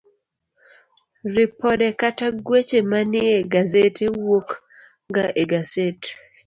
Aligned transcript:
Ripode 1.35 1.87
kata 1.99 2.27
Gweche 2.45 2.79
Manie 2.89 3.35
Gasede 3.51 4.05
wuok 4.25 4.49
ga 5.13 5.25
e 5.41 5.43
gaset 5.51 6.01